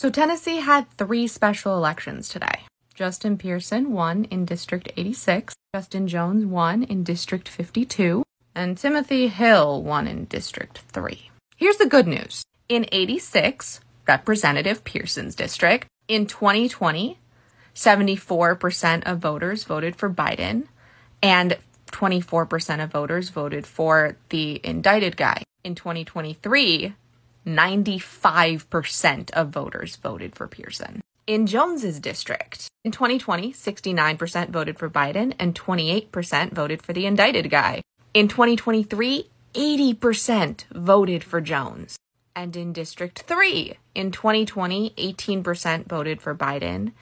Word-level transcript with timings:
So 0.00 0.08
Tennessee 0.08 0.60
had 0.60 0.90
three 0.92 1.26
special 1.26 1.76
elections 1.76 2.30
today. 2.30 2.64
Justin 2.94 3.36
Pearson 3.36 3.92
won 3.92 4.24
in 4.24 4.46
District 4.46 4.90
86, 4.96 5.52
Justin 5.74 6.08
Jones 6.08 6.46
won 6.46 6.84
in 6.84 7.04
District 7.04 7.46
52, 7.46 8.22
and 8.54 8.78
Timothy 8.78 9.28
Hill 9.28 9.82
won 9.82 10.06
in 10.06 10.24
District 10.24 10.78
3. 10.78 11.30
Here's 11.58 11.76
the 11.76 11.84
good 11.84 12.06
news. 12.06 12.42
In 12.70 12.86
86, 12.90 13.82
Representative 14.08 14.84
Pearson's 14.84 15.34
district, 15.34 15.86
in 16.08 16.24
2020, 16.24 17.18
74% 17.74 19.02
of 19.04 19.18
voters 19.18 19.64
voted 19.64 19.96
for 19.96 20.08
Biden 20.08 20.68
and 21.22 21.58
24% 21.88 22.82
of 22.82 22.90
voters 22.90 23.28
voted 23.28 23.66
for 23.66 24.16
the 24.30 24.62
indicted 24.64 25.18
guy. 25.18 25.42
In 25.62 25.74
2023, 25.74 26.94
95% 27.46 29.30
of 29.32 29.48
voters 29.48 29.96
voted 29.96 30.34
for 30.34 30.46
Pearson. 30.46 31.00
In 31.26 31.46
Jones's 31.46 32.00
district, 32.00 32.68
in 32.84 32.92
2020, 32.92 33.52
69% 33.52 34.50
voted 34.50 34.78
for 34.78 34.90
Biden 34.90 35.34
and 35.38 35.54
28% 35.54 36.52
voted 36.52 36.82
for 36.82 36.92
the 36.92 37.06
indicted 37.06 37.50
guy. 37.50 37.82
In 38.14 38.26
2023, 38.26 39.30
80% 39.54 40.64
voted 40.72 41.22
for 41.22 41.40
Jones. 41.40 41.96
And 42.34 42.56
in 42.56 42.72
District 42.72 43.20
3, 43.22 43.74
in 43.94 44.10
2020, 44.12 44.90
18% 44.96 45.86
voted 45.86 46.22
for 46.22 46.34
Biden 46.34 46.92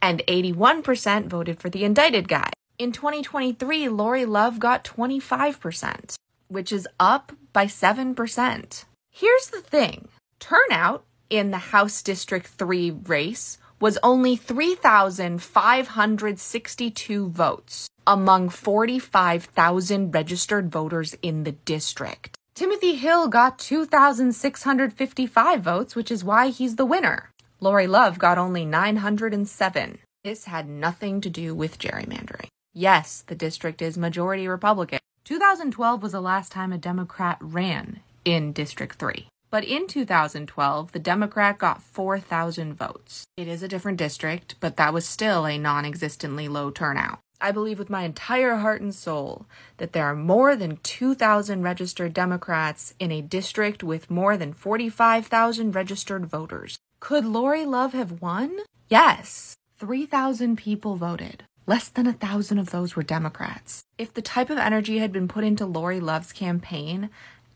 and 0.00 0.22
81% 0.26 1.26
voted 1.26 1.60
for 1.60 1.68
the 1.68 1.84
indicted 1.84 2.28
guy. 2.28 2.50
In 2.78 2.92
2023, 2.92 3.88
Lori 3.88 4.24
Love 4.24 4.58
got 4.58 4.84
25%, 4.84 6.14
which 6.48 6.72
is 6.72 6.86
up 6.98 7.32
by 7.52 7.66
7%. 7.66 8.84
Here's 9.18 9.48
the 9.48 9.60
thing 9.60 10.08
turnout 10.38 11.04
in 11.28 11.50
the 11.50 11.58
House 11.58 12.02
District 12.02 12.46
3 12.46 12.92
race 12.92 13.58
was 13.80 13.98
only 14.00 14.36
3,562 14.36 17.28
votes 17.30 17.88
among 18.06 18.48
45,000 18.48 20.14
registered 20.14 20.70
voters 20.70 21.16
in 21.20 21.42
the 21.42 21.50
district. 21.50 22.36
Timothy 22.54 22.94
Hill 22.94 23.26
got 23.26 23.58
2,655 23.58 25.62
votes, 25.62 25.96
which 25.96 26.12
is 26.12 26.22
why 26.22 26.50
he's 26.50 26.76
the 26.76 26.86
winner. 26.86 27.32
Lori 27.58 27.88
Love 27.88 28.20
got 28.20 28.38
only 28.38 28.64
907. 28.64 29.98
This 30.22 30.44
had 30.44 30.68
nothing 30.68 31.20
to 31.22 31.28
do 31.28 31.56
with 31.56 31.80
gerrymandering. 31.80 32.50
Yes, 32.72 33.24
the 33.26 33.34
district 33.34 33.82
is 33.82 33.98
majority 33.98 34.46
Republican. 34.46 35.00
2012 35.24 36.04
was 36.04 36.12
the 36.12 36.20
last 36.20 36.52
time 36.52 36.72
a 36.72 36.78
Democrat 36.78 37.38
ran 37.40 37.98
in 38.28 38.52
District 38.52 38.96
3. 38.96 39.26
But 39.50 39.64
in 39.64 39.86
2012, 39.86 40.92
the 40.92 40.98
Democrat 40.98 41.56
got 41.56 41.82
4,000 41.82 42.74
votes. 42.74 43.24
It 43.38 43.48
is 43.48 43.62
a 43.62 43.68
different 43.68 43.96
district, 43.96 44.56
but 44.60 44.76
that 44.76 44.92
was 44.92 45.06
still 45.06 45.46
a 45.46 45.56
non 45.56 45.86
existently 45.86 46.48
low 46.48 46.70
turnout. 46.70 47.20
I 47.40 47.52
believe 47.52 47.78
with 47.78 47.88
my 47.88 48.02
entire 48.02 48.56
heart 48.56 48.82
and 48.82 48.94
soul 48.94 49.46
that 49.78 49.92
there 49.92 50.04
are 50.04 50.14
more 50.16 50.56
than 50.56 50.76
2,000 50.82 51.62
registered 51.62 52.12
Democrats 52.12 52.94
in 52.98 53.10
a 53.10 53.22
district 53.22 53.82
with 53.82 54.10
more 54.10 54.36
than 54.36 54.52
45,000 54.52 55.74
registered 55.74 56.26
voters. 56.26 56.78
Could 57.00 57.24
Lori 57.24 57.64
Love 57.64 57.94
have 57.94 58.20
won? 58.20 58.58
Yes. 58.90 59.56
3,000 59.78 60.56
people 60.56 60.96
voted. 60.96 61.44
Less 61.68 61.90
than 61.90 62.06
a 62.06 62.14
thousand 62.14 62.58
of 62.58 62.70
those 62.70 62.96
were 62.96 63.02
Democrats. 63.02 63.82
If 63.98 64.14
the 64.14 64.22
type 64.22 64.48
of 64.48 64.56
energy 64.56 64.98
had 64.98 65.12
been 65.12 65.28
put 65.28 65.44
into 65.44 65.66
Lori 65.66 66.00
Love's 66.00 66.32
campaign 66.32 67.10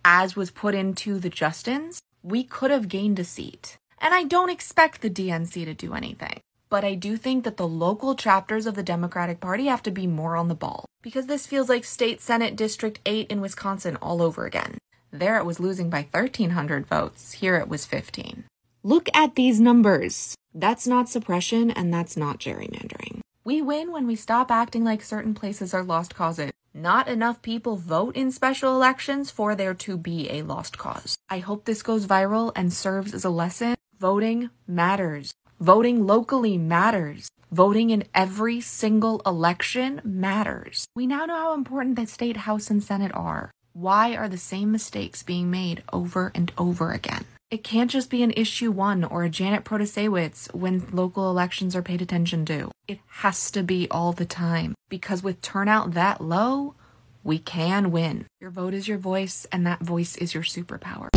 as 0.04 0.36
was 0.36 0.50
put 0.50 0.74
into 0.74 1.18
the 1.18 1.30
Justins, 1.30 2.00
we 2.22 2.44
could 2.44 2.70
have 2.70 2.88
gained 2.88 3.18
a 3.18 3.24
seat. 3.24 3.76
And 3.98 4.14
I 4.14 4.24
don't 4.24 4.50
expect 4.50 5.00
the 5.00 5.10
DNC 5.10 5.64
to 5.64 5.74
do 5.74 5.94
anything. 5.94 6.40
But 6.68 6.84
I 6.84 6.94
do 6.94 7.16
think 7.16 7.44
that 7.44 7.56
the 7.56 7.68
local 7.68 8.14
chapters 8.14 8.66
of 8.66 8.74
the 8.74 8.82
Democratic 8.82 9.40
Party 9.40 9.66
have 9.66 9.82
to 9.82 9.90
be 9.90 10.06
more 10.06 10.36
on 10.36 10.48
the 10.48 10.54
ball 10.54 10.86
because 11.02 11.26
this 11.26 11.46
feels 11.46 11.68
like 11.68 11.84
State 11.84 12.20
Senate 12.20 12.56
District 12.56 12.98
8 13.04 13.30
in 13.30 13.40
Wisconsin 13.40 13.96
all 13.96 14.22
over 14.22 14.46
again. 14.46 14.78
There 15.10 15.36
it 15.36 15.44
was 15.44 15.60
losing 15.60 15.90
by 15.90 16.08
1,300 16.10 16.86
votes, 16.86 17.32
here 17.32 17.56
it 17.56 17.68
was 17.68 17.84
15. 17.84 18.44
Look 18.82 19.08
at 19.14 19.34
these 19.34 19.60
numbers. 19.60 20.34
That's 20.54 20.86
not 20.86 21.08
suppression 21.08 21.70
and 21.70 21.92
that's 21.92 22.16
not 22.16 22.40
gerrymandering. 22.40 23.20
We 23.44 23.60
win 23.60 23.92
when 23.92 24.06
we 24.06 24.16
stop 24.16 24.50
acting 24.50 24.84
like 24.84 25.02
certain 25.02 25.34
places 25.34 25.74
are 25.74 25.82
lost 25.82 26.14
causes. 26.14 26.52
Not 26.82 27.06
enough 27.06 27.42
people 27.42 27.76
vote 27.76 28.16
in 28.16 28.32
special 28.32 28.74
elections 28.74 29.30
for 29.30 29.54
there 29.54 29.72
to 29.86 29.96
be 29.96 30.28
a 30.30 30.42
lost 30.42 30.78
cause. 30.78 31.14
I 31.30 31.38
hope 31.38 31.64
this 31.64 31.80
goes 31.80 32.08
viral 32.08 32.50
and 32.56 32.72
serves 32.72 33.14
as 33.14 33.24
a 33.24 33.30
lesson. 33.30 33.76
Voting 34.00 34.50
matters. 34.66 35.32
Voting 35.60 36.08
locally 36.08 36.58
matters. 36.58 37.28
Voting 37.52 37.90
in 37.90 38.02
every 38.16 38.60
single 38.60 39.22
election 39.24 40.00
matters. 40.02 40.88
We 40.96 41.06
now 41.06 41.24
know 41.24 41.36
how 41.36 41.54
important 41.54 41.94
the 41.94 42.06
state 42.06 42.38
house 42.38 42.68
and 42.68 42.82
senate 42.82 43.14
are. 43.14 43.52
Why 43.74 44.16
are 44.16 44.28
the 44.28 44.36
same 44.36 44.72
mistakes 44.72 45.22
being 45.22 45.52
made 45.52 45.84
over 45.92 46.32
and 46.34 46.50
over 46.58 46.90
again? 46.90 47.26
It 47.52 47.62
can't 47.62 47.90
just 47.90 48.08
be 48.08 48.22
an 48.22 48.32
issue 48.34 48.70
one 48.70 49.04
or 49.04 49.24
a 49.24 49.28
Janet 49.28 49.62
Protasiewicz 49.62 50.54
when 50.54 50.86
local 50.90 51.28
elections 51.28 51.76
are 51.76 51.82
paid 51.82 52.00
attention 52.00 52.46
to. 52.46 52.70
It 52.88 53.00
has 53.08 53.50
to 53.50 53.62
be 53.62 53.86
all 53.90 54.14
the 54.14 54.24
time 54.24 54.74
because 54.88 55.22
with 55.22 55.42
turnout 55.42 55.92
that 55.92 56.22
low, 56.22 56.76
we 57.22 57.38
can 57.38 57.90
win. 57.90 58.24
Your 58.40 58.48
vote 58.48 58.72
is 58.72 58.88
your 58.88 58.96
voice, 58.96 59.46
and 59.52 59.66
that 59.66 59.82
voice 59.82 60.16
is 60.16 60.32
your 60.32 60.44
superpower. 60.44 61.10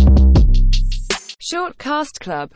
Shortcast 1.41 2.19
Club 2.19 2.43